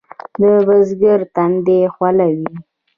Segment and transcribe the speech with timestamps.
[0.41, 2.53] د بزګر تندی خوله وي.